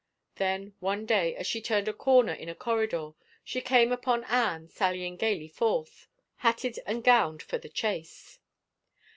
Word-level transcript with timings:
Then 0.37 0.73
one 0.79 1.05
day, 1.05 1.35
as 1.35 1.45
she 1.45 1.61
turned 1.61 1.87
a 1.87 1.93
corner 1.93 2.33
in 2.33 2.49
a 2.49 2.55
corridor, 2.55 3.11
she 3.43 3.61
came 3.61 3.91
upon 3.91 4.23
Anne 4.23 4.67
sallying 4.67 5.15
gayly 5.15 5.47
forth, 5.47 6.07
hatted 6.37 6.79
and 6.87 7.03
gowned 7.03 7.43
for 7.43 7.59
the 7.59 7.69
chase. 7.69 8.39